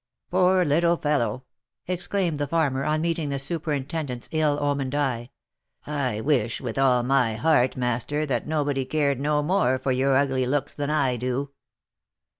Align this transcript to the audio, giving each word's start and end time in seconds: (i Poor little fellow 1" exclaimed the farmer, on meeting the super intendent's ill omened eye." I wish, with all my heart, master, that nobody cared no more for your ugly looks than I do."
(i 0.01 0.25
Poor 0.31 0.65
little 0.65 0.97
fellow 0.97 1.45
1" 1.85 1.93
exclaimed 1.95 2.39
the 2.39 2.47
farmer, 2.47 2.83
on 2.83 3.01
meeting 3.01 3.29
the 3.29 3.37
super 3.37 3.71
intendent's 3.71 4.27
ill 4.31 4.57
omened 4.59 4.95
eye." 4.95 5.29
I 5.85 6.21
wish, 6.21 6.59
with 6.59 6.79
all 6.79 7.03
my 7.03 7.35
heart, 7.35 7.77
master, 7.77 8.25
that 8.25 8.47
nobody 8.47 8.83
cared 8.83 9.19
no 9.19 9.43
more 9.43 9.77
for 9.77 9.91
your 9.91 10.17
ugly 10.17 10.47
looks 10.47 10.73
than 10.73 10.89
I 10.89 11.17
do." 11.17 11.51